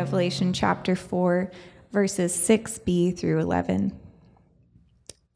[0.00, 1.50] Revelation chapter 4,
[1.92, 3.92] verses 6b through 11.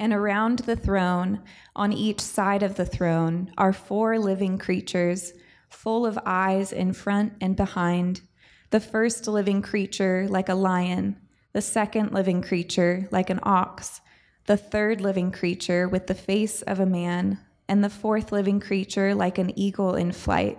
[0.01, 1.43] And around the throne,
[1.77, 5.35] on each side of the throne, are four living creatures,
[5.69, 8.23] full of eyes in front and behind.
[8.71, 11.21] The first living creature like a lion,
[11.53, 14.01] the second living creature like an ox,
[14.47, 19.15] the third living creature with the face of a man, and the fourth living creature
[19.15, 20.59] like an eagle in flight.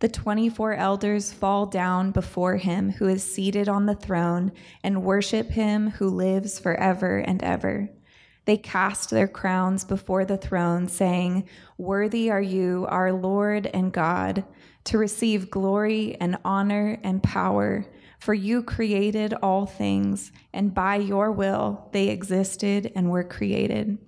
[0.00, 4.50] the 24 elders fall down before him who is seated on the throne
[4.82, 7.90] and worship him who lives forever and ever.
[8.46, 14.44] They cast their crowns before the throne, saying, Worthy are you, our Lord and God,
[14.84, 17.84] to receive glory and honor and power.
[18.18, 23.98] For you created all things, and by your will they existed and were created.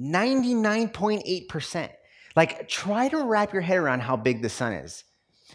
[0.00, 1.90] 99.8%.
[2.34, 5.04] Like, try to wrap your head around how big the sun is.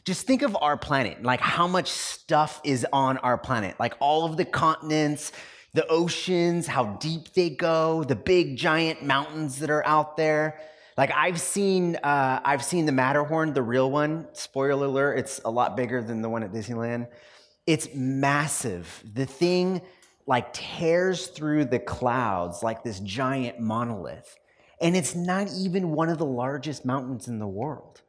[0.04, 4.26] Just think of our planet, like how much stuff is on our planet, like all
[4.26, 5.32] of the continents,
[5.74, 10.60] the oceans, how deep they go, the big giant mountains that are out there.
[10.98, 14.28] Like I've seen, uh, I've seen the Matterhorn, the real one.
[14.34, 17.08] Spoiler alert: it's a lot bigger than the one at Disneyland.
[17.68, 19.04] It's massive.
[19.14, 19.82] The thing
[20.26, 24.36] like tears through the clouds like this giant monolith,
[24.82, 28.02] and it's not even one of the largest mountains in the world.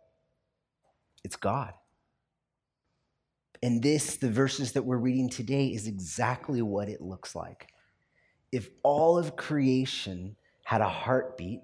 [1.23, 1.73] It's God.
[3.63, 7.67] And this, the verses that we're reading today, is exactly what it looks like.
[8.51, 11.61] If all of creation had a heartbeat,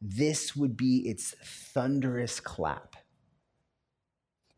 [0.00, 1.34] this would be its
[1.72, 2.96] thunderous clap.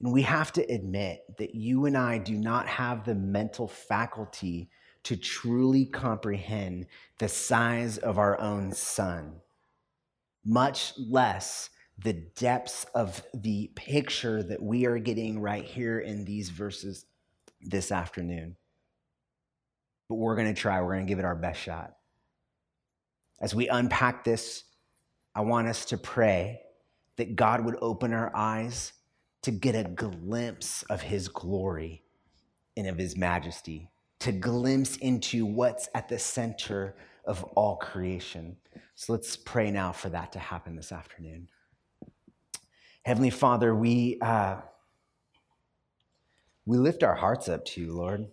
[0.01, 4.69] And we have to admit that you and I do not have the mental faculty
[5.05, 6.87] to truly comprehend
[7.19, 9.41] the size of our own sun,
[10.45, 11.71] much less
[12.05, 17.07] the depths of the picture that we are getting right here in these verses
[17.61, 18.57] this afternoon.
[20.09, 21.97] But we're going to try, we're going to give it our best shot.
[23.41, 24.65] As we unpack this,
[25.35, 26.61] I want us to pray
[27.17, 28.93] that God would open our eyes
[29.43, 32.03] to get a glimpse of his glory
[32.77, 33.91] and of his majesty
[34.23, 36.95] to glimpse into what's at the center
[37.25, 38.57] of all creation.
[38.95, 41.49] So let's pray now for that to happen this afternoon.
[43.05, 44.61] Heavenly Father, we, uh,
[46.65, 48.29] we lift our hearts up to you, Lord.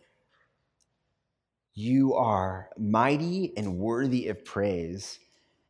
[1.73, 5.19] You are mighty and worthy of praise.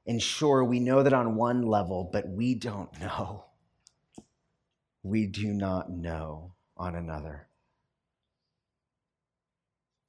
[0.05, 3.45] And sure, we know that on one level, but we don't know.
[5.01, 7.47] We do not know on another.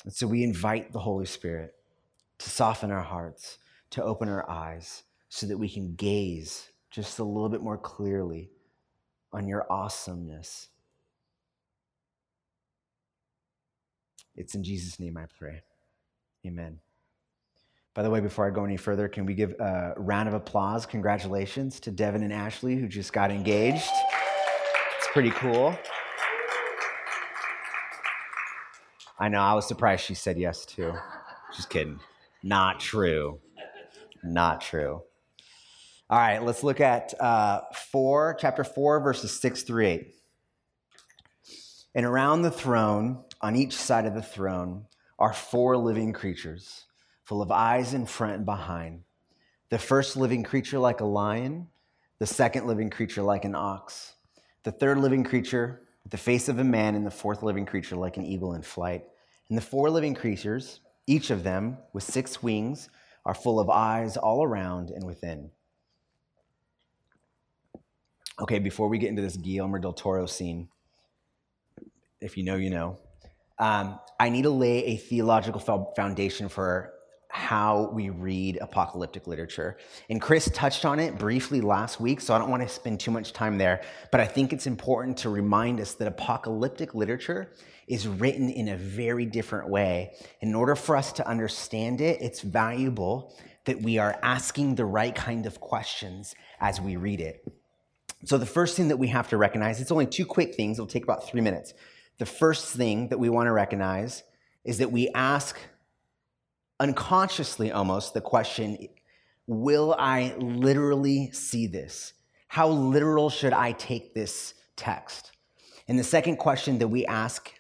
[0.04, 1.75] And so we invite the Holy Spirit
[2.38, 3.58] to soften our hearts,
[3.90, 8.50] to open our eyes, so that we can gaze just a little bit more clearly
[9.32, 10.69] on your awesomeness.
[14.37, 15.62] It's in Jesus' name I pray.
[16.47, 16.79] Amen.
[17.93, 20.87] By the way, before I go any further, can we give a round of applause?
[20.87, 23.91] Congratulations to Devin and Ashley, who just got engaged.
[24.99, 25.76] It's pretty cool.
[29.19, 30.94] I know, I was surprised she said yes too.
[31.55, 32.00] Just kidding.
[32.43, 33.41] Not true.
[34.23, 35.03] Not true.
[36.11, 37.61] All right, let's look at uh,
[37.93, 40.15] 4, chapter 4, verses 6 through 8.
[41.95, 44.87] And around the throne, on each side of the throne,
[45.21, 46.87] are four living creatures,
[47.27, 49.03] full of eyes in front and behind.
[49.69, 51.69] The first living creature like a lion,
[52.19, 54.15] the second living creature like an ox,
[54.65, 57.95] the third living creature with the face of a man, and the fourth living creature
[57.95, 59.05] like an eagle in flight.
[59.49, 62.89] And the four living creatures, each of them with six wings,
[63.25, 65.53] are full of eyes all around and within.
[68.40, 70.69] Okay, before we get into this Guillermo del Toro scene,
[72.22, 72.98] if you know, you know,
[73.58, 75.60] um, I need to lay a theological
[75.94, 76.94] foundation for
[77.28, 79.76] how we read apocalyptic literature.
[80.08, 83.10] And Chris touched on it briefly last week, so I don't want to spend too
[83.10, 83.82] much time there.
[84.10, 87.52] But I think it's important to remind us that apocalyptic literature
[87.87, 90.14] is written in a very different way.
[90.40, 95.14] In order for us to understand it, it's valuable that we are asking the right
[95.14, 97.44] kind of questions as we read it.
[98.25, 100.87] So, the first thing that we have to recognize, it's only two quick things, it'll
[100.87, 101.72] take about three minutes.
[102.19, 104.22] The first thing that we want to recognize
[104.64, 105.58] is that we ask
[106.78, 108.88] unconsciously almost the question
[109.46, 112.12] Will I literally see this?
[112.46, 115.32] How literal should I take this text?
[115.88, 117.50] And the second question that we ask,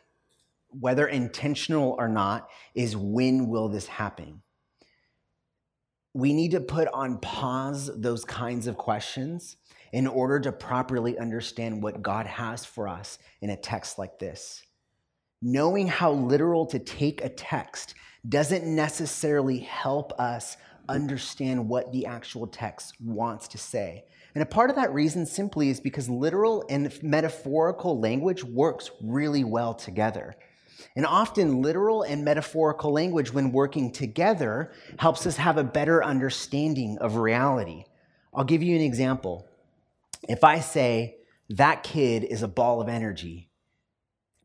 [0.68, 4.42] whether intentional or not, is when will this happen?
[6.14, 9.56] We need to put on pause those kinds of questions
[9.92, 14.62] in order to properly understand what God has for us in a text like this.
[15.42, 17.94] Knowing how literal to take a text
[18.28, 20.56] doesn't necessarily help us
[20.88, 24.04] understand what the actual text wants to say.
[24.34, 29.44] And a part of that reason simply is because literal and metaphorical language works really
[29.44, 30.36] well together.
[30.96, 36.98] And often, literal and metaphorical language, when working together, helps us have a better understanding
[37.00, 37.84] of reality.
[38.32, 39.46] I'll give you an example.
[40.28, 41.16] If I say,
[41.50, 43.50] that kid is a ball of energy,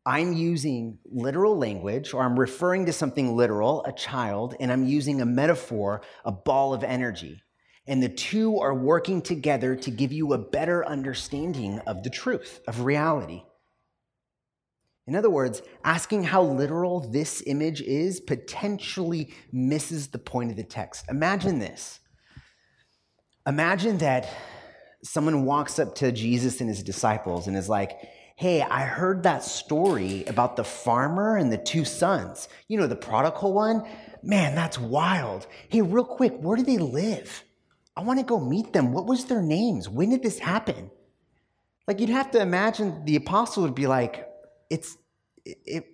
[0.04, 5.20] I'm using literal language or I'm referring to something literal, a child, and I'm using
[5.20, 7.42] a metaphor, a ball of energy.
[7.88, 12.60] And the two are working together to give you a better understanding of the truth,
[12.68, 13.42] of reality.
[15.08, 20.64] In other words, asking how literal this image is potentially misses the point of the
[20.64, 21.04] text.
[21.08, 22.00] Imagine this.
[23.46, 24.28] Imagine that
[25.06, 27.98] someone walks up to Jesus and his disciples and is like,
[28.36, 32.50] Hey, I heard that story about the farmer and the two sons.
[32.68, 33.82] You know, the prodigal one?
[34.22, 35.46] Man, that's wild.
[35.70, 37.44] Hey, real quick, where do they live?
[37.96, 38.92] I want to go meet them.
[38.92, 39.88] What was their names?
[39.88, 40.90] When did this happen?
[41.88, 44.28] Like, you'd have to imagine the apostle would be like,
[44.68, 44.98] it's,
[45.46, 45.86] it,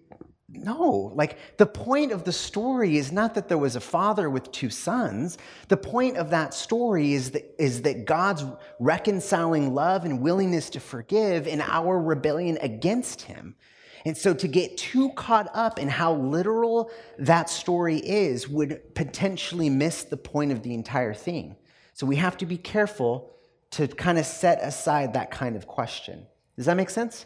[0.55, 4.53] no, like the point of the story is not that there was a father with
[4.53, 5.39] two sons.
[5.69, 8.45] The point of that story is that, is that God's
[8.79, 13.57] reconciling love and willingness to forgive in our rebellion against him.
[14.05, 19.71] And so to get too caught up in how literal that story is would potentially
[19.71, 21.57] miss the point of the entire thing.
[21.95, 23.31] So we have to be careful
[23.73, 26.27] to kind of set aside that kind of question.
[26.57, 27.25] Does that make sense?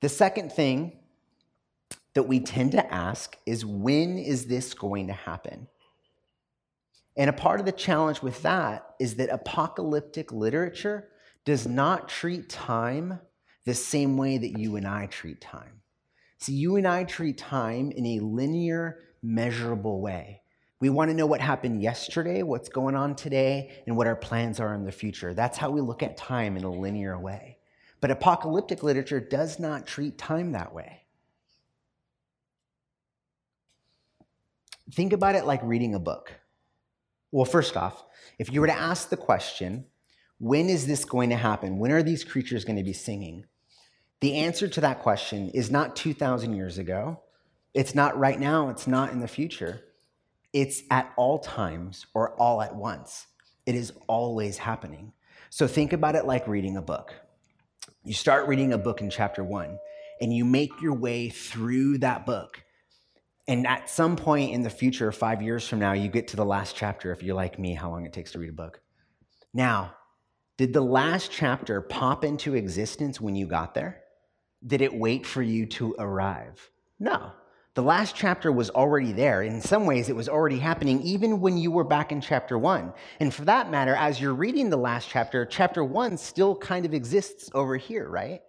[0.00, 1.00] The second thing
[2.14, 5.68] that we tend to ask is when is this going to happen?
[7.16, 11.08] And a part of the challenge with that is that apocalyptic literature
[11.44, 13.20] does not treat time
[13.64, 15.80] the same way that you and I treat time.
[16.38, 20.42] See, you and I treat time in a linear, measurable way.
[20.80, 24.60] We want to know what happened yesterday, what's going on today, and what our plans
[24.60, 25.32] are in the future.
[25.32, 27.58] That's how we look at time in a linear way.
[28.00, 31.03] But apocalyptic literature does not treat time that way.
[34.92, 36.32] Think about it like reading a book.
[37.30, 38.04] Well, first off,
[38.38, 39.86] if you were to ask the question,
[40.38, 41.78] when is this going to happen?
[41.78, 43.46] When are these creatures going to be singing?
[44.20, 47.20] The answer to that question is not 2,000 years ago.
[47.72, 48.68] It's not right now.
[48.68, 49.82] It's not in the future.
[50.52, 53.26] It's at all times or all at once.
[53.66, 55.12] It is always happening.
[55.50, 57.14] So think about it like reading a book.
[58.04, 59.78] You start reading a book in chapter one,
[60.20, 62.63] and you make your way through that book.
[63.46, 66.44] And at some point in the future, five years from now, you get to the
[66.44, 68.80] last chapter, if you're like me, how long it takes to read a book.
[69.52, 69.94] Now,
[70.56, 74.00] did the last chapter pop into existence when you got there?
[74.66, 76.70] Did it wait for you to arrive?
[76.98, 77.32] No.
[77.74, 79.42] The last chapter was already there.
[79.42, 82.94] In some ways, it was already happening even when you were back in chapter one.
[83.18, 86.94] And for that matter, as you're reading the last chapter, chapter one still kind of
[86.94, 88.40] exists over here, right?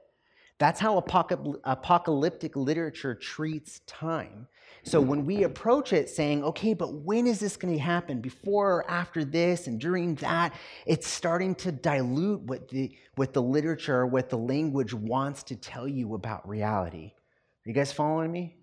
[0.60, 4.48] That's how apocalyptic literature treats time.
[4.86, 8.22] So when we approach it saying, okay, but when is this going to happen?
[8.22, 10.54] Before or after this and during that,
[10.86, 15.88] it's starting to dilute what the, what the literature, what the language wants to tell
[15.88, 17.14] you about reality.
[17.16, 18.58] Are you guys following me?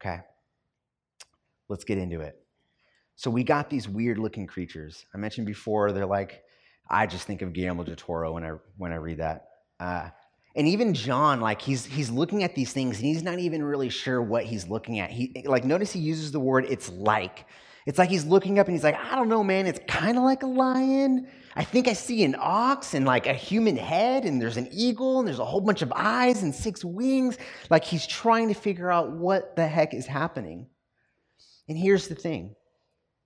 [0.00, 0.20] Okay.
[1.68, 2.40] Let's get into it.
[3.16, 5.06] So we got these weird looking creatures.
[5.12, 6.44] I mentioned before, they're like,
[6.88, 9.48] I just think of Guillermo del Toro when I, when I read that.
[9.80, 10.10] Uh,
[10.58, 13.88] and even John, like he's he's looking at these things and he's not even really
[13.88, 15.10] sure what he's looking at.
[15.10, 17.46] He like notice he uses the word it's like.
[17.86, 20.24] It's like he's looking up and he's like, I don't know, man, it's kind of
[20.24, 21.28] like a lion.
[21.56, 25.20] I think I see an ox and like a human head, and there's an eagle,
[25.20, 27.38] and there's a whole bunch of eyes and six wings.
[27.70, 30.66] Like he's trying to figure out what the heck is happening.
[31.68, 32.56] And here's the thing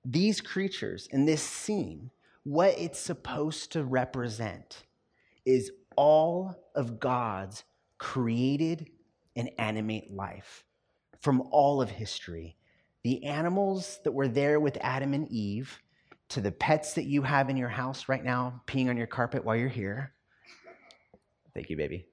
[0.04, 2.10] these creatures in this scene,
[2.44, 4.84] what it's supposed to represent
[5.44, 7.64] is all of God's
[7.98, 8.90] created
[9.36, 10.64] and animate life
[11.20, 12.56] from all of history.
[13.04, 15.80] The animals that were there with Adam and Eve,
[16.28, 19.44] to the pets that you have in your house right now, peeing on your carpet
[19.44, 20.14] while you're here.
[21.54, 22.06] Thank you, baby.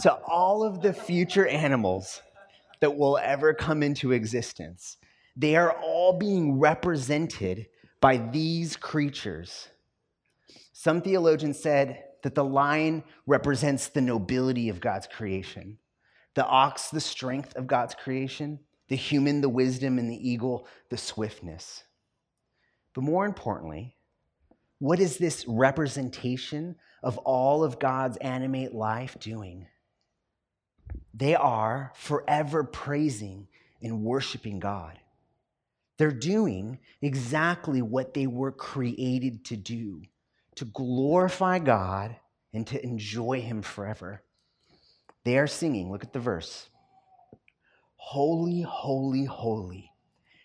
[0.00, 2.20] To all of the future animals
[2.80, 4.96] that will ever come into existence,
[5.36, 7.66] they are all being represented
[8.00, 9.68] by these creatures.
[10.72, 15.76] Some theologians said that the lion represents the nobility of God's creation,
[16.32, 20.96] the ox, the strength of God's creation, the human, the wisdom, and the eagle, the
[20.96, 21.84] swiftness.
[22.94, 23.96] But more importantly,
[24.78, 29.66] what is this representation of all of God's animate life doing?
[31.12, 33.48] They are forever praising
[33.82, 34.98] and worshiping God.
[35.98, 40.04] They're doing exactly what they were created to do
[40.56, 42.16] to glorify God
[42.52, 44.22] and to enjoy Him forever.
[45.24, 46.68] They are singing, look at the verse
[47.96, 49.90] Holy, holy, holy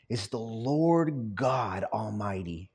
[0.07, 2.71] is the Lord God Almighty,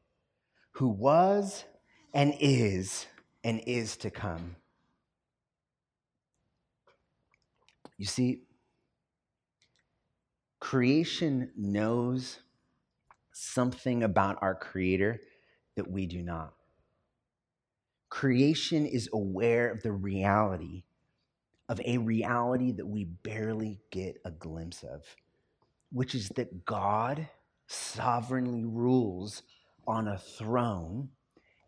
[0.73, 1.65] who was
[2.13, 3.07] and is
[3.43, 4.57] and is to come.
[7.97, 8.43] You see,
[10.61, 12.41] creation knows
[13.33, 15.21] something about our Creator
[15.77, 16.55] that we do not
[18.15, 20.85] creation is aware of the reality
[21.69, 25.03] of a reality that we barely get a glimpse of,
[25.91, 27.29] which is that God
[27.67, 29.43] sovereignly rules
[29.89, 31.09] on a throne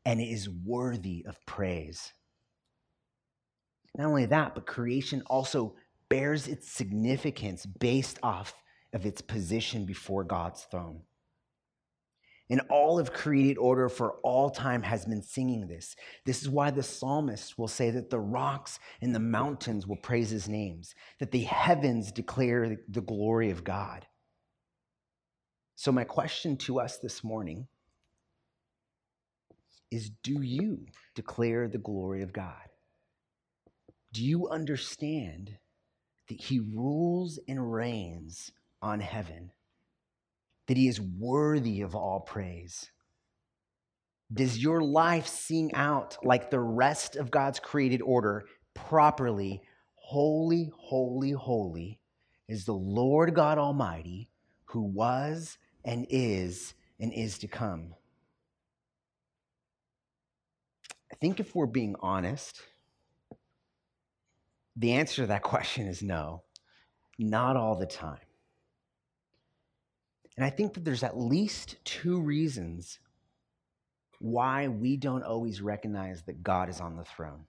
[0.04, 2.12] and is worthy of praise.
[3.98, 5.74] Not only that, but creation also
[6.08, 8.54] bears its significance based off
[8.92, 11.00] of its position before God's throne.
[12.48, 15.96] And all of created order for all time has been singing this.
[16.24, 20.30] This is why the psalmist will say that the rocks and the mountains will praise
[20.30, 24.06] his names, that the heavens declare the glory of God.
[25.74, 27.66] So, my question to us this morning
[29.90, 32.54] is Do you declare the glory of God?
[34.12, 35.58] Do you understand
[36.28, 39.50] that he rules and reigns on heaven?
[40.66, 42.90] That he is worthy of all praise?
[44.32, 48.44] Does your life sing out like the rest of God's created order
[48.74, 49.62] properly?
[49.94, 52.00] Holy, holy, holy
[52.48, 54.28] is the Lord God Almighty
[54.66, 57.94] who was and is and is to come.
[61.12, 62.60] I think if we're being honest,
[64.76, 66.42] the answer to that question is no,
[67.18, 68.25] not all the time.
[70.36, 72.98] And I think that there's at least two reasons
[74.20, 77.46] why we don't always recognize that God is on the throne.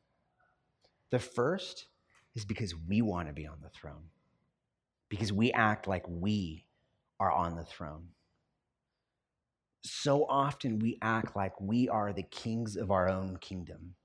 [1.12, 1.88] The first
[2.36, 4.10] is because we want to be on the throne,
[5.10, 6.66] because we act like we
[7.20, 8.10] are on the throne.
[9.84, 13.96] so often we act like we are the kings of our own kingdom,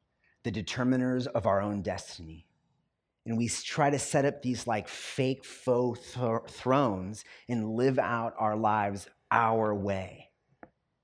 [0.44, 2.46] the determiners of our own destiny.
[3.24, 8.34] And we try to set up these like fake faux th- thrones and live out
[8.38, 10.28] our lives our way.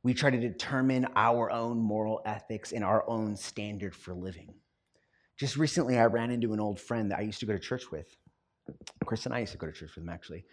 [0.03, 4.55] We try to determine our own moral ethics and our own standard for living.
[5.39, 7.91] Just recently, I ran into an old friend that I used to go to church
[7.93, 8.17] with.
[9.05, 10.45] Chris and I used to go to church with him, actually.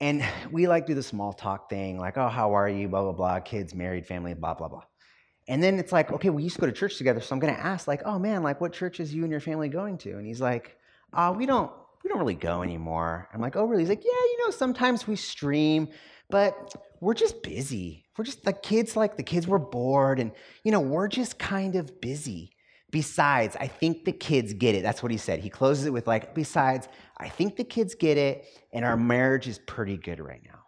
[0.00, 2.88] And we like do the small talk thing, like, oh, how are you?
[2.88, 3.40] Blah, blah, blah.
[3.40, 4.84] Kids, married, family, blah, blah, blah.
[5.48, 7.54] And then it's like, okay, we used to go to church together, so I'm going
[7.54, 10.12] to ask, like, oh man, like, what church is you and your family going to?
[10.12, 10.76] And he's like,
[11.12, 11.72] uh, we don't,
[12.04, 13.28] we don't really go anymore.
[13.34, 13.82] I'm like, oh, really?
[13.82, 15.88] He's like, yeah, you know, sometimes we stream,
[16.28, 18.04] but we're just busy.
[18.16, 20.30] We're just the kids, like the kids were bored, and
[20.62, 22.52] you know, we're just kind of busy.
[22.92, 24.82] Besides, I think the kids get it.
[24.82, 25.38] That's what he said.
[25.38, 29.46] He closes it with like, besides, I think the kids get it, and our marriage
[29.46, 30.58] is pretty good right now.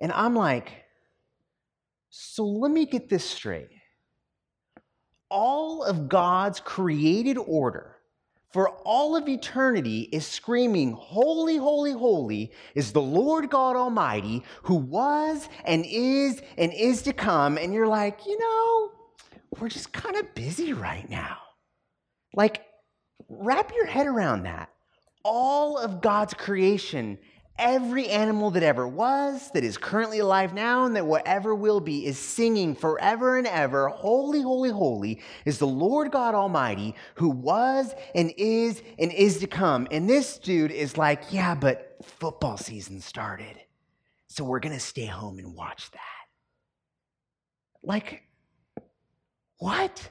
[0.00, 0.84] And I'm like,
[2.08, 3.68] so let me get this straight.
[5.30, 7.96] All of God's created order
[8.50, 14.74] for all of eternity is screaming, Holy, holy, holy is the Lord God Almighty who
[14.74, 17.58] was and is and is to come.
[17.58, 18.90] And you're like, you know,
[19.58, 21.38] we're just kind of busy right now.
[22.34, 22.64] Like,
[23.28, 24.70] wrap your head around that.
[25.24, 27.18] All of God's creation
[27.60, 32.06] every animal that ever was, that is currently alive now, and that whatever will be
[32.06, 37.94] is singing forever and ever Holy, holy, holy is the Lord God Almighty who was
[38.14, 39.86] and is and is to come.
[39.90, 43.60] And this dude is like, yeah, but football season started.
[44.26, 46.00] So we're going to stay home and watch that.
[47.82, 48.22] Like,
[49.58, 50.10] what?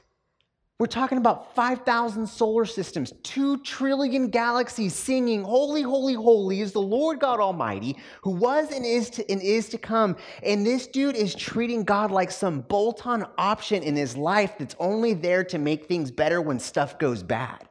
[0.80, 6.80] We're talking about 5,000 solar systems, 2 trillion galaxies singing, Holy, holy, holy is the
[6.80, 10.16] Lord God Almighty who was and is to, and is to come.
[10.42, 14.74] And this dude is treating God like some bolt on option in his life that's
[14.78, 17.68] only there to make things better when stuff goes bad.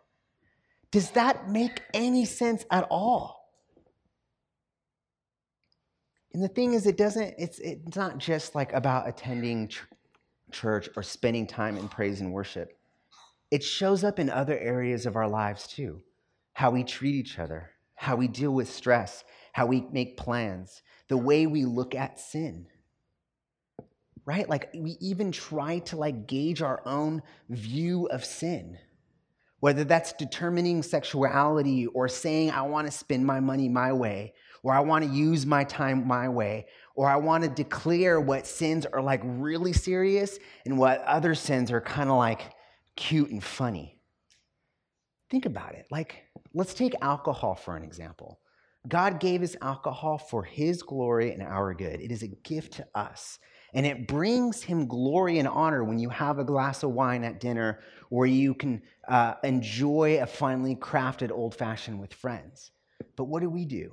[0.92, 3.50] Does that make any sense at all?
[6.36, 9.82] And the thing is, it doesn't, it's, it's not just like about attending ch-
[10.52, 12.79] church or spending time in praise and worship
[13.52, 16.02] it shows up in other areas of our lives too
[16.54, 21.16] how we treat each other, how we deal with stress, how we make plans, the
[21.16, 22.68] way we look at sin.
[24.26, 24.48] Right?
[24.50, 28.78] Like we even try to like gauge our own view of sin.
[29.62, 34.74] Whether that's determining sexuality or saying I want to spend my money my way or
[34.74, 38.86] I want to use my time my way or I want to declare what sins
[38.86, 42.54] are like really serious and what other sins are kind of like
[42.96, 44.00] cute and funny.
[45.30, 45.86] Think about it.
[45.92, 46.24] Like,
[46.54, 48.40] let's take alcohol for an example.
[48.88, 52.00] God gave us alcohol for his glory and our good.
[52.02, 53.38] It is a gift to us.
[53.74, 57.40] And it brings him glory and honor when you have a glass of wine at
[57.40, 62.72] dinner or you can uh, enjoy a finely crafted old fashioned with friends.
[63.16, 63.92] But what do we do?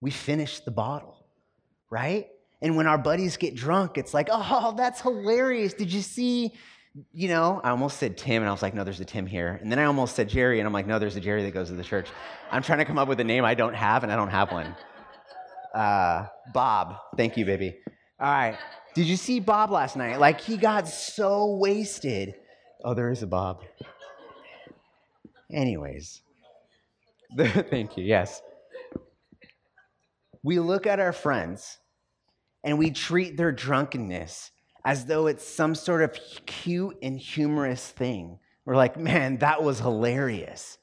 [0.00, 1.26] We finish the bottle,
[1.90, 2.28] right?
[2.62, 5.74] And when our buddies get drunk, it's like, oh, that's hilarious.
[5.74, 6.52] Did you see
[7.12, 9.58] you know, I almost said Tim, and I was like, no, there's a Tim here.
[9.62, 11.68] And then I almost said Jerry, and I'm like, no, there's a Jerry that goes
[11.68, 12.08] to the church.
[12.50, 14.50] I'm trying to come up with a name I don't have, and I don't have
[14.50, 14.74] one.
[15.72, 16.96] Uh, Bob.
[17.16, 17.76] Thank you, baby.
[18.18, 18.58] All right.
[18.94, 20.18] Did you see Bob last night?
[20.18, 22.34] Like, he got so wasted.
[22.84, 23.62] Oh, there is a Bob.
[25.52, 26.22] Anyways,
[27.36, 28.04] thank you.
[28.04, 28.42] Yes.
[30.42, 31.78] We look at our friends
[32.64, 34.50] and we treat their drunkenness
[34.84, 38.38] as though it's some sort of cute and humorous thing.
[38.64, 40.78] We're like, man, that was hilarious.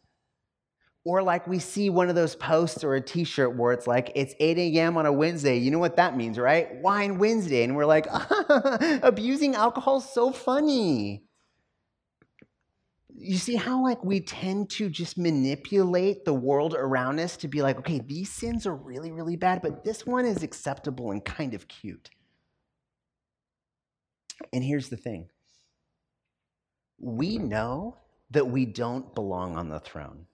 [1.04, 4.12] Or like we see one of those posts or a t shirt where it's like,
[4.14, 4.98] it's 8 a.m.
[4.98, 5.58] on a Wednesday.
[5.58, 6.76] You know what that means, right?
[6.82, 7.64] Wine Wednesday.
[7.64, 8.08] And we're like,
[9.04, 11.24] abusing alcohol is so funny.
[13.16, 17.62] You see how like we tend to just manipulate the world around us to be
[17.62, 21.54] like, okay, these sins are really, really bad, but this one is acceptable and kind
[21.54, 22.10] of cute.
[24.54, 25.30] And here's the thing
[27.00, 27.98] we know
[28.32, 30.26] that we don't belong on the throne.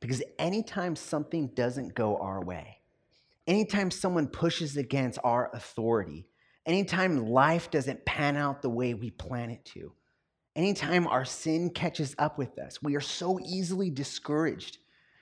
[0.00, 2.78] Because anytime something doesn't go our way,
[3.46, 6.26] anytime someone pushes against our authority,
[6.66, 9.92] anytime life doesn't pan out the way we plan it to,
[10.54, 14.78] anytime our sin catches up with us, we are so easily discouraged.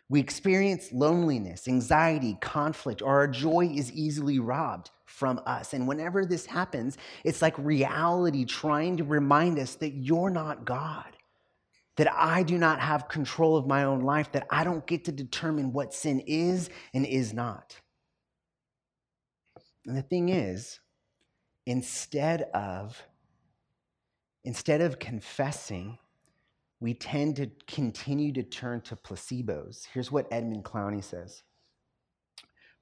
[0.09, 5.73] We experience loneliness, anxiety, conflict, or our joy is easily robbed from us.
[5.73, 11.17] And whenever this happens, it's like reality trying to remind us that you're not God,
[11.97, 15.13] that I do not have control of my own life, that I don't get to
[15.13, 17.81] determine what sin is and is not.
[19.87, 20.81] And the thing is,
[21.67, 23.03] instead of
[24.45, 25.99] instead of confessing,
[26.85, 29.87] we tend to continue to turn to placebos.
[29.95, 31.43] Here's what Edmund Clowney says.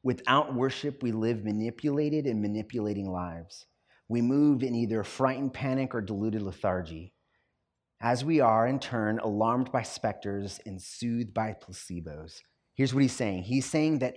[0.03, 3.67] Without worship, we live manipulated and manipulating lives.
[4.09, 7.15] We move in either frightened panic or deluded lethargy.
[8.01, 12.41] As we are, in turn, alarmed by specters and soothed by placebos.
[12.75, 14.17] Here's what he's saying He's saying that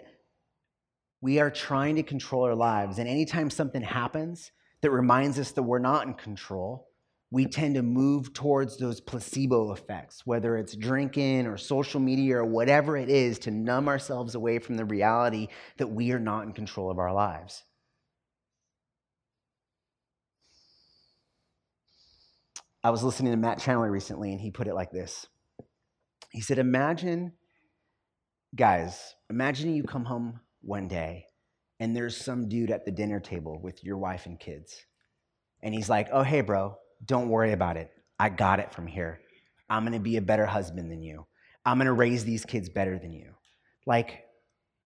[1.21, 5.61] we are trying to control our lives, and anytime something happens that reminds us that
[5.61, 6.87] we're not in control,
[7.31, 12.45] we tend to move towards those placebo effects, whether it's drinking or social media or
[12.45, 16.53] whatever it is, to numb ourselves away from the reality that we are not in
[16.53, 17.63] control of our lives.
[22.83, 25.25] I was listening to Matt Chandler recently, and he put it like this
[26.31, 27.33] He said, Imagine,
[28.55, 31.25] guys, imagine you come home one day
[31.79, 34.85] and there's some dude at the dinner table with your wife and kids.
[35.61, 37.91] And he's like, Oh, hey, bro, don't worry about it.
[38.19, 39.19] I got it from here.
[39.69, 41.25] I'm going to be a better husband than you.
[41.65, 43.31] I'm going to raise these kids better than you.
[43.85, 44.23] Like,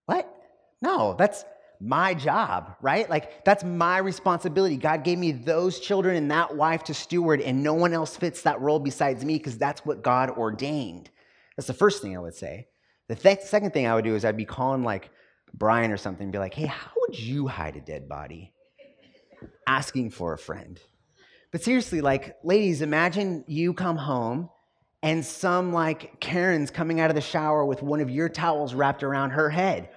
[0.05, 0.33] what?
[0.81, 1.43] No, that's
[1.81, 3.09] my job, right?
[3.09, 4.77] Like, that's my responsibility.
[4.77, 8.41] God gave me those children and that wife to steward, and no one else fits
[8.43, 11.09] that role besides me because that's what God ordained.
[11.55, 12.67] That's the first thing I would say.
[13.07, 15.09] The th- second thing I would do is I'd be calling like
[15.53, 18.53] Brian or something and be like, hey, how would you hide a dead body?
[19.67, 20.79] Asking for a friend.
[21.51, 24.49] But seriously, like, ladies, imagine you come home
[25.01, 29.03] and some like Karen's coming out of the shower with one of your towels wrapped
[29.03, 29.89] around her head.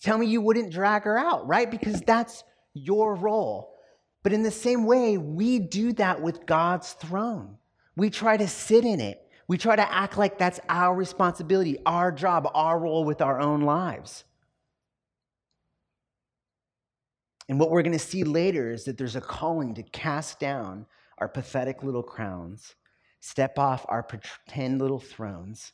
[0.00, 1.70] Tell me you wouldn't drag her out, right?
[1.70, 2.44] Because that's
[2.74, 3.74] your role.
[4.22, 7.56] But in the same way, we do that with God's throne.
[7.96, 9.20] We try to sit in it.
[9.46, 13.60] We try to act like that's our responsibility, our job, our role with our own
[13.60, 14.24] lives.
[17.48, 20.86] And what we're going to see later is that there's a calling to cast down
[21.18, 22.74] our pathetic little crowns,
[23.20, 25.72] step off our pretend little thrones,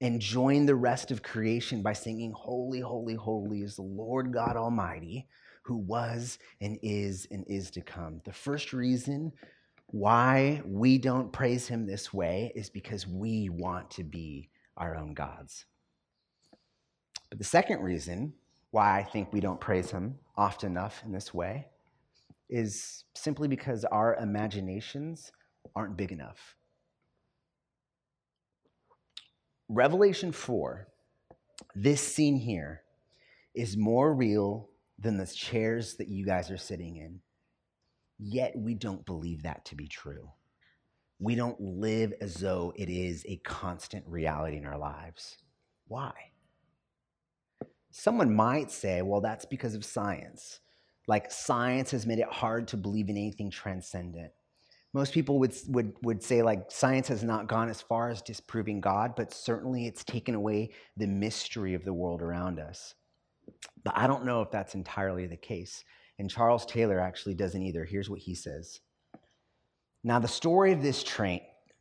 [0.00, 4.56] and join the rest of creation by singing, Holy, holy, holy is the Lord God
[4.56, 5.28] Almighty,
[5.62, 8.20] who was and is and is to come.
[8.24, 9.32] The first reason
[9.88, 15.14] why we don't praise him this way is because we want to be our own
[15.14, 15.66] gods.
[17.28, 18.32] But the second reason
[18.70, 21.66] why I think we don't praise him often enough in this way
[22.48, 25.30] is simply because our imaginations
[25.76, 26.56] aren't big enough.
[29.68, 30.88] Revelation 4,
[31.76, 32.82] this scene here,
[33.54, 37.20] is more real than the chairs that you guys are sitting in.
[38.18, 40.30] Yet we don't believe that to be true.
[41.18, 45.36] We don't live as though it is a constant reality in our lives.
[45.86, 46.12] Why?
[47.90, 50.60] Someone might say, well, that's because of science.
[51.08, 54.32] Like science has made it hard to believe in anything transcendent.
[54.92, 58.80] Most people would, would, would say, like, science has not gone as far as disproving
[58.80, 62.94] God, but certainly it's taken away the mystery of the world around us.
[63.84, 65.84] But I don't know if that's entirely the case.
[66.18, 67.84] And Charles Taylor actually doesn't either.
[67.84, 68.80] Here's what he says
[70.02, 71.40] Now, the story of this train,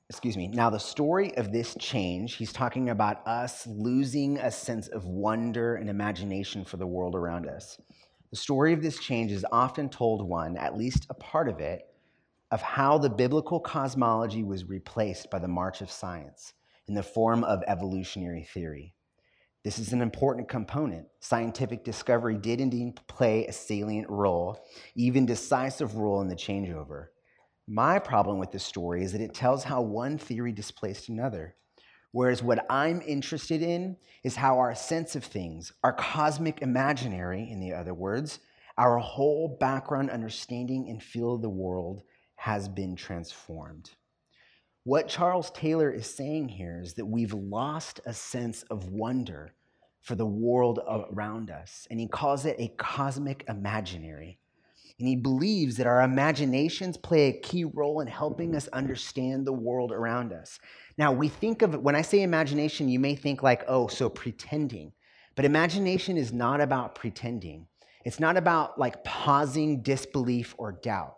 [0.09, 4.87] excuse me, now the story of this change, he's talking about us losing a sense
[4.87, 7.79] of wonder and imagination for the world around us.
[8.31, 11.83] The story of this change is often told one, at least a part of it,
[12.49, 16.53] of how the biblical cosmology was replaced by the march of science
[16.87, 18.95] in the form of evolutionary theory.
[19.63, 21.05] This is an important component.
[21.19, 27.07] Scientific discovery did indeed play a salient role, even decisive role in the changeover.
[27.71, 31.53] My problem with this story is that it tells how one theory displaced another.
[32.11, 37.59] Whereas what I'm interested in is how our sense of things, our cosmic imaginary, in
[37.59, 38.39] the other words,
[38.79, 42.01] our whole background understanding and feel of the world
[42.37, 43.91] has been transformed.
[44.83, 49.53] What Charles Taylor is saying here is that we've lost a sense of wonder
[50.01, 50.79] for the world
[51.11, 54.39] around us, and he calls it a cosmic imaginary.
[54.99, 59.53] And he believes that our imaginations play a key role in helping us understand the
[59.53, 60.59] world around us.
[60.97, 64.91] Now, we think of, when I say imagination, you may think like, oh, so pretending.
[65.35, 67.67] But imagination is not about pretending,
[68.03, 71.15] it's not about like pausing disbelief or doubt.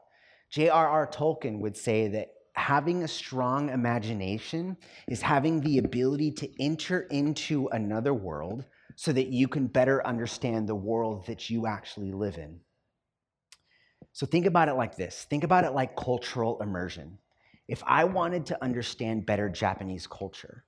[0.52, 1.08] J.R.R.
[1.08, 7.67] Tolkien would say that having a strong imagination is having the ability to enter into
[7.72, 8.65] another world
[8.96, 12.60] so that you can better understand the world that you actually live in.
[14.13, 17.17] So think about it like this think about it like cultural immersion.
[17.67, 20.65] If I wanted to understand better Japanese culture,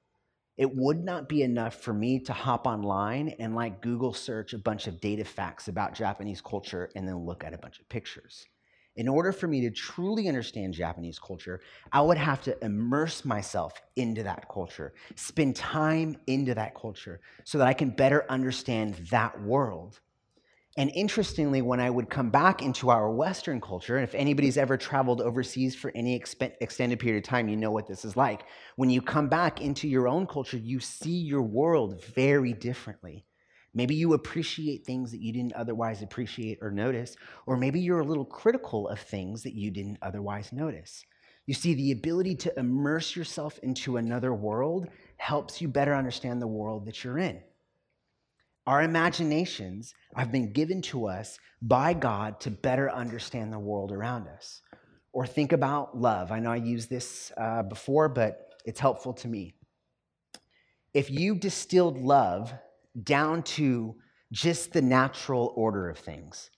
[0.57, 4.59] it would not be enough for me to hop online and like Google search a
[4.59, 8.45] bunch of data facts about Japanese culture and then look at a bunch of pictures.
[8.95, 13.73] In order for me to truly understand Japanese culture, I would have to immerse myself
[13.95, 19.41] into that culture, spend time into that culture so that I can better understand that
[19.41, 19.99] world.
[20.75, 24.75] And interestingly, when I would come back into our Western culture, and if anybody's ever
[24.75, 28.45] traveled overseas for any exp- extended period of time, you know what this is like.
[28.75, 33.23] When you come back into your own culture, you see your world very differently.
[33.75, 38.05] Maybe you appreciate things that you didn't otherwise appreciate or notice, or maybe you're a
[38.05, 41.05] little critical of things that you didn't otherwise notice.
[41.45, 46.47] You see, the ability to immerse yourself into another world helps you better understand the
[46.47, 47.41] world that you're in.
[48.65, 54.27] Our imaginations have been given to us by God to better understand the world around
[54.27, 54.61] us.
[55.11, 56.31] Or think about love.
[56.31, 59.53] I know I used this uh, before, but it's helpful to me.
[60.93, 62.53] If you distilled love
[63.01, 63.95] down to
[64.31, 66.49] just the natural order of things,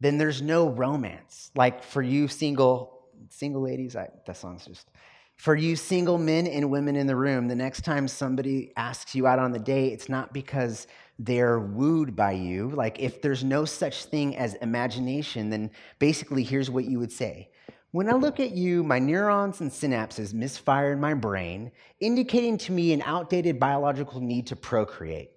[0.00, 1.50] then there's no romance.
[1.56, 2.92] Like for you single
[3.30, 4.90] single ladies, I, that song's just
[5.36, 7.48] for you single men and women in the room.
[7.48, 10.86] The next time somebody asks you out on the date, it's not because
[11.18, 12.70] they're wooed by you.
[12.70, 17.50] Like, if there's no such thing as imagination, then basically here's what you would say.
[17.92, 22.72] When I look at you, my neurons and synapses misfire in my brain, indicating to
[22.72, 25.30] me an outdated biological need to procreate.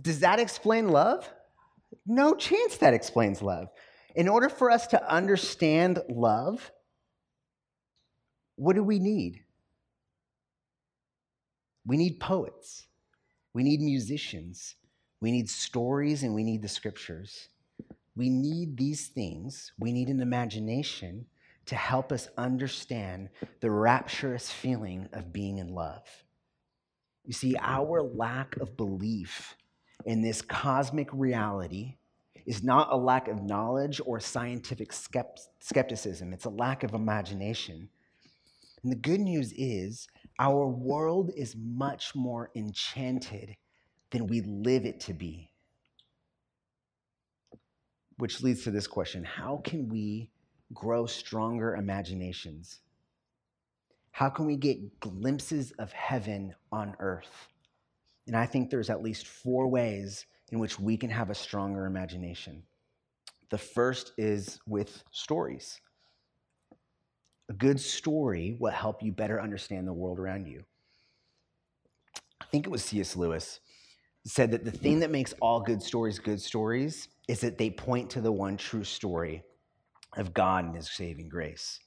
[0.00, 1.28] Does that explain love?
[2.06, 3.68] No chance that explains love.
[4.16, 6.72] In order for us to understand love,
[8.56, 9.44] what do we need?
[11.86, 12.86] We need poets.
[13.52, 14.76] We need musicians.
[15.20, 17.48] We need stories and we need the scriptures.
[18.16, 19.72] We need these things.
[19.78, 21.26] We need an imagination
[21.66, 23.28] to help us understand
[23.60, 26.02] the rapturous feeling of being in love.
[27.24, 29.56] You see, our lack of belief
[30.06, 31.96] in this cosmic reality
[32.46, 37.88] is not a lack of knowledge or scientific skepticism, it's a lack of imagination.
[38.82, 40.08] And the good news is
[40.40, 43.56] our world is much more enchanted
[44.10, 45.52] than we live it to be.
[48.16, 50.30] Which leads to this question How can we
[50.72, 52.80] grow stronger imaginations?
[54.12, 57.48] How can we get glimpses of heaven on earth?
[58.26, 61.86] And I think there's at least four ways in which we can have a stronger
[61.86, 62.62] imagination.
[63.50, 65.80] The first is with stories.
[67.50, 70.62] A good story will help you better understand the world around you.
[72.40, 73.16] I think it was C.S.
[73.16, 73.58] Lewis
[74.24, 78.08] said that the thing that makes all good stories good stories is that they point
[78.10, 79.42] to the one true story
[80.16, 81.80] of God and his saving grace.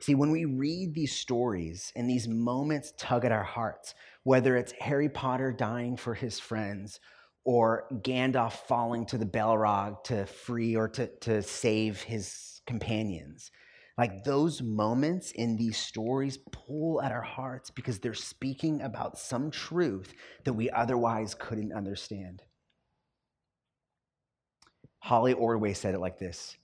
[0.00, 4.72] See, when we read these stories and these moments tug at our hearts, whether it's
[4.80, 6.98] Harry Potter dying for his friends
[7.44, 13.50] or Gandalf falling to the Balrog to free or to, to save his companions,
[13.96, 19.50] like those moments in these stories pull at our hearts because they're speaking about some
[19.50, 20.12] truth
[20.44, 22.42] that we otherwise couldn't understand.
[24.98, 26.56] Holly Ordway said it like this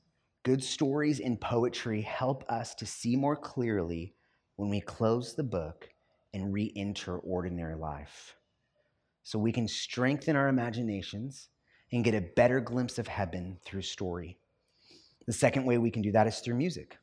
[0.42, 4.14] Good stories in poetry help us to see more clearly
[4.56, 5.88] when we close the book
[6.32, 8.36] and re enter ordinary life.
[9.22, 11.50] So we can strengthen our imaginations
[11.92, 14.38] and get a better glimpse of heaven through story.
[15.26, 16.96] The second way we can do that is through music.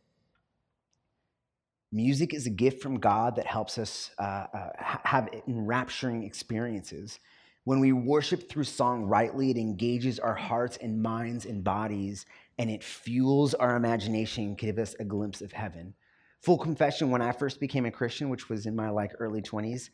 [1.92, 4.70] Music is a gift from God that helps us uh, uh,
[5.04, 7.20] have enrapturing experiences.
[7.64, 12.26] When we worship through song rightly, it engages our hearts and minds and bodies,
[12.58, 15.94] and it fuels our imagination, give us a glimpse of heaven.
[16.42, 19.90] Full confession: When I first became a Christian, which was in my like early twenties,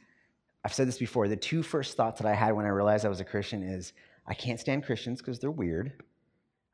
[0.65, 1.27] I've said this before.
[1.27, 3.93] The two first thoughts that I had when I realized I was a Christian is,
[4.25, 6.01] I can't stand Christians because they're weird.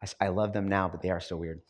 [0.01, 1.61] I, I, love them now, but they are still weird.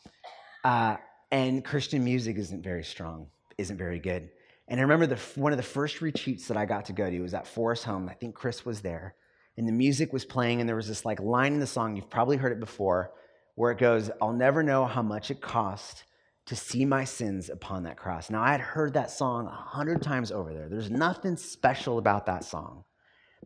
[0.63, 0.97] Uh,
[1.31, 3.27] and Christian music isn't very strong
[3.59, 4.29] isn't very good.
[4.67, 7.21] And I remember the, one of the first retreats that I got to go to
[7.21, 8.07] was at Forest Home.
[8.07, 9.15] I think Chris was there.
[9.57, 12.09] And the music was playing, and there was this like line in the song, you've
[12.09, 13.11] probably heard it before,
[13.55, 16.05] where it goes, I'll never know how much it cost
[16.45, 18.29] to see my sins upon that cross.
[18.29, 20.69] Now, I had heard that song a hundred times over there.
[20.69, 22.85] There's nothing special about that song.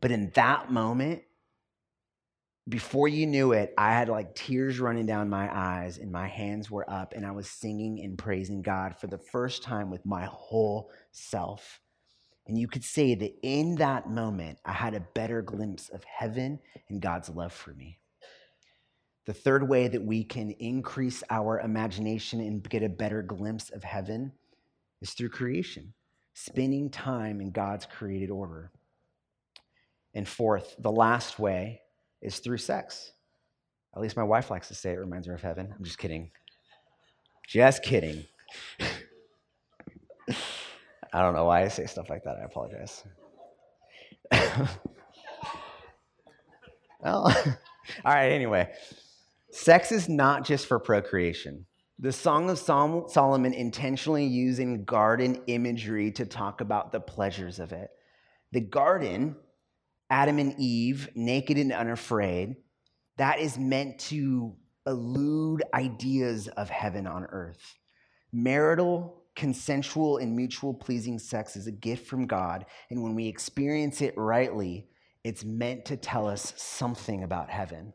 [0.02, 1.24] But in that moment,
[2.70, 6.72] before you knew it, I had like tears running down my eyes and my hands
[6.72, 10.26] were up and I was singing and praising God for the first time with my
[10.26, 11.82] whole self.
[12.48, 16.60] And you could say that in that moment, I had a better glimpse of heaven
[16.90, 18.00] and God's love for me.
[19.26, 23.84] The third way that we can increase our imagination and get a better glimpse of
[23.84, 24.34] heaven
[25.02, 25.94] is through creation,
[26.34, 28.72] spending time in God's created order.
[30.14, 31.83] And fourth, the last way
[32.24, 33.12] is through sex.
[33.96, 35.72] At least my wife likes to say it reminds her of heaven.
[35.78, 36.32] I'm just kidding.
[37.48, 38.26] Just kidding.
[41.14, 42.38] I don't know why I say stuff like that.
[42.42, 43.04] I apologize.
[47.02, 47.28] well,
[48.06, 48.72] all right, anyway.
[49.52, 51.68] Sex is not just for procreation.
[52.00, 57.92] The Song of Solomon intentionally using garden imagery to talk about the pleasures of it.
[58.52, 59.36] The garden,
[60.14, 62.56] Adam and Eve, naked and unafraid,
[63.18, 67.80] that is meant to elude ideas of heaven on earth.
[68.32, 74.04] Marital, consensual, and mutual pleasing sex is a gift from God, and when we experience
[74.04, 74.88] it rightly,
[75.24, 77.92] it's meant to tell us something about heaven.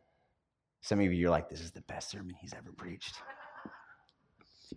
[0.80, 3.14] Some of you are like, this is the best sermon he's ever preached.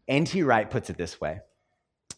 [0.07, 0.43] N.T.
[0.43, 1.39] Wright puts it this way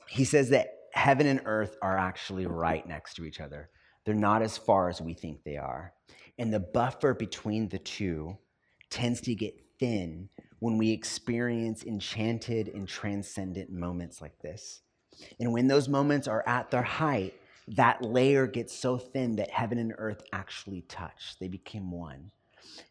[0.06, 3.70] He says that heaven and earth are actually right next to each other,
[4.06, 5.94] they're not as far as we think they are.
[6.38, 8.38] And the buffer between the two
[8.90, 14.82] tends to get thin when we experience enchanted and transcendent moments like this.
[15.40, 17.34] And when those moments are at their height,
[17.68, 21.36] that layer gets so thin that heaven and earth actually touch.
[21.40, 22.32] They become one.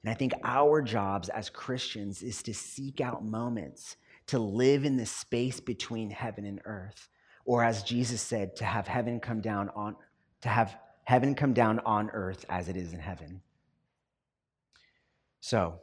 [0.02, 3.96] And I think our jobs as Christians is to seek out moments
[4.26, 7.08] to live in the space between heaven and earth.
[7.44, 9.96] Or as Jesus said, to have heaven come down on
[10.42, 13.42] to have heaven come down on earth as it is in heaven.
[15.40, 15.80] So,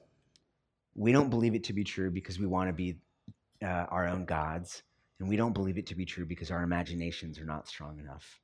[0.95, 2.97] we don't believe it to be true because we want to be
[3.63, 4.83] uh, our own gods,
[5.19, 8.39] and we don't believe it to be true because our imaginations are not strong enough.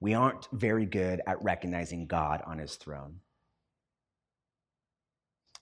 [0.00, 3.20] We aren't very good at recognizing God on his throne.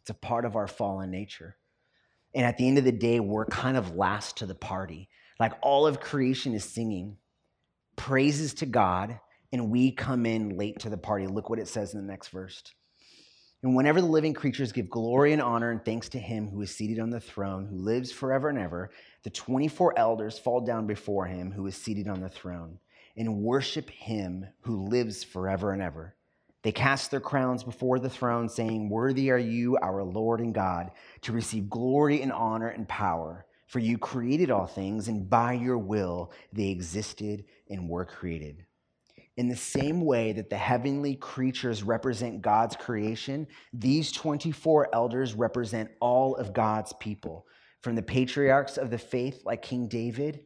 [0.02, 1.56] It's a part of our fallen nature.
[2.34, 5.08] And at the end of the day, we're kind of last to the party.
[5.40, 7.16] Like all of creation is singing
[7.96, 9.20] praises to God,
[9.52, 11.26] and we come in late to the party.
[11.26, 12.62] Look what it says in the next verse.
[13.62, 16.74] And whenever the living creatures give glory and honor and thanks to him who is
[16.74, 18.90] seated on the throne, who lives forever and ever,
[19.24, 22.78] the 24 elders fall down before him who is seated on the throne
[23.16, 26.14] and worship him who lives forever and ever.
[26.62, 30.90] They cast their crowns before the throne, saying, Worthy are you, our Lord and God,
[31.22, 33.44] to receive glory and honor and power.
[33.66, 38.64] For you created all things, and by your will they existed and were created.
[39.38, 45.90] In the same way that the heavenly creatures represent God's creation, these 24 elders represent
[46.00, 47.46] all of God's people,
[47.80, 50.40] from the patriarchs of the faith, like King David,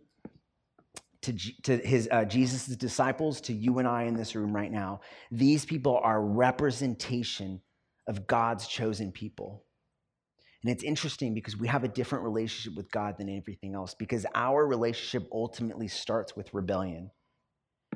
[1.22, 5.00] to, to his uh, Jesus' disciples, to you and I in this room right now.
[5.30, 7.62] These people are representation
[8.06, 9.64] of God's chosen people.
[10.62, 14.26] And it's interesting because we have a different relationship with God than everything else, because
[14.34, 17.10] our relationship ultimately starts with rebellion.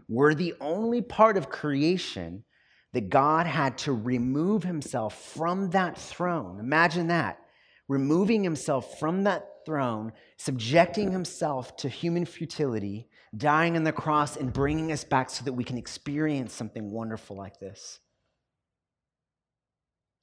[0.08, 2.44] We're the only part of creation
[2.92, 6.60] that God had to remove himself from that throne.
[6.60, 7.38] Imagine that.
[7.88, 14.52] Removing himself from that throne, subjecting himself to human futility, dying on the cross, and
[14.52, 18.00] bringing us back so that we can experience something wonderful like this.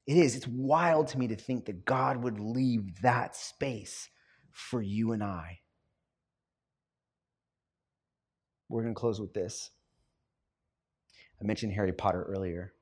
[0.08, 0.36] It is.
[0.36, 4.10] It's wild to me to think that God would leave that space
[4.52, 5.60] for you and I.
[8.74, 9.70] We're going to close with this.
[11.40, 12.74] I mentioned Harry Potter earlier.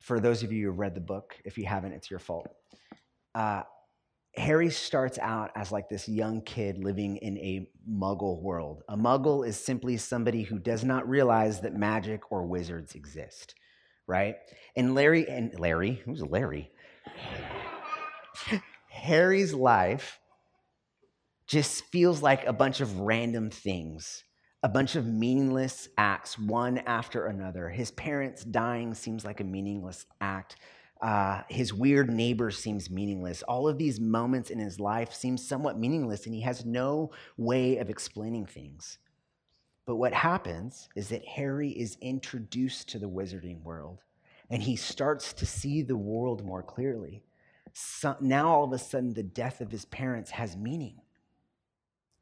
[0.00, 2.48] For those of you who have read the book, if you haven't, it's your fault.
[3.34, 3.62] Uh,
[4.36, 8.82] Harry starts out as like this young kid living in a muggle world.
[8.90, 13.54] A muggle is simply somebody who does not realize that magic or wizards exist,
[14.06, 14.36] right?
[14.76, 16.70] And Larry, and Larry, who's Larry?
[18.90, 20.20] Harry's life
[21.48, 24.22] just feels like a bunch of random things,
[24.62, 27.70] a bunch of meaningless acts, one after another.
[27.70, 30.56] His parents dying seems like a meaningless act.
[31.00, 33.42] Uh, his weird neighbor seems meaningless.
[33.44, 37.78] All of these moments in his life seem somewhat meaningless, and he has no way
[37.78, 38.98] of explaining things.
[39.86, 44.00] But what happens is that Harry is introduced to the wizarding world,
[44.50, 47.22] and he starts to see the world more clearly.
[47.72, 51.00] So now, all of a sudden, the death of his parents has meaning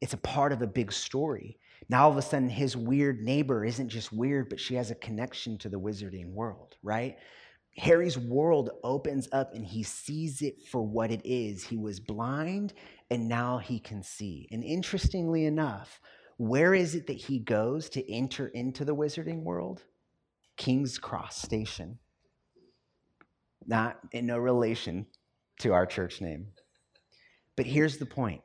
[0.01, 1.59] it's a part of a big story.
[1.89, 4.97] Now, all of a sudden, his weird neighbor isn't just weird, but she has a
[4.97, 7.17] connection to the wizarding world, right?
[7.77, 11.63] Harry's world opens up and he sees it for what it is.
[11.63, 12.73] He was blind
[13.11, 14.49] and now he can see.
[14.51, 16.01] And interestingly enough,
[16.39, 19.83] where is it that he goes to enter into the wizarding world?
[20.57, 21.99] King's Cross Station.
[23.67, 25.07] Not in no relation
[25.61, 26.49] to our church name.
[27.57, 28.43] But here's the point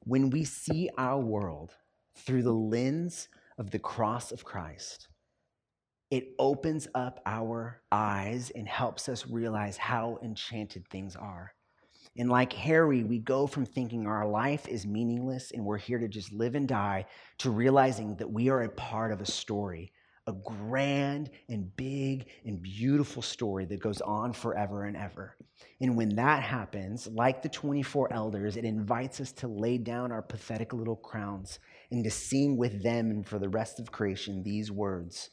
[0.00, 1.72] when we see our world
[2.16, 3.28] through the lens
[3.58, 5.08] of the cross of Christ,
[6.10, 11.52] it opens up our eyes and helps us realize how enchanted things are.
[12.16, 16.06] And like Harry, we go from thinking our life is meaningless and we're here to
[16.06, 17.06] just live and die
[17.38, 19.92] to realizing that we are a part of a story,
[20.26, 25.36] a grand and big and beautiful story that goes on forever and ever.
[25.80, 30.22] And when that happens, like the 24 elders, it invites us to lay down our
[30.22, 31.58] pathetic little crowns
[31.90, 35.30] and to sing with them and for the rest of creation these words.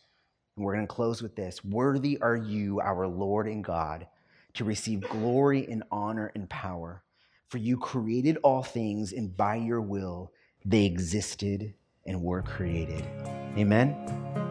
[0.58, 4.08] And we're going to close with this Worthy are you, our Lord and God
[4.54, 7.04] to receive glory and honor and power.
[7.50, 10.32] For you created all things, and by your will
[10.64, 11.74] they existed
[12.06, 13.04] and were created.
[13.58, 14.51] Amen.